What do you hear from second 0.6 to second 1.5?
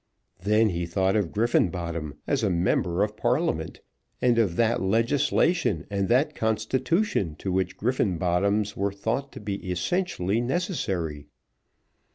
he thought of